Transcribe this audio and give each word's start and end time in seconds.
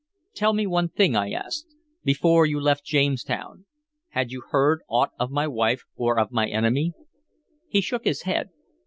"Tell 0.33 0.53
me 0.53 0.65
one 0.65 0.89
thing," 0.89 1.15
I 1.15 1.29
asked. 1.29 1.67
"Before 2.03 2.43
you 2.47 2.59
left 2.59 2.83
Jamestown, 2.87 3.67
had 4.09 4.31
you 4.31 4.41
heard 4.49 4.81
aught 4.89 5.11
of 5.19 5.29
my 5.29 5.47
wife 5.47 5.83
or 5.95 6.17
of 6.17 6.31
my 6.31 6.47
enemy?" 6.49 6.93
He 7.67 7.81
shook 7.81 8.05
his 8.05 8.23
head. 8.23 8.49